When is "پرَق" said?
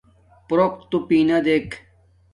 0.47-0.73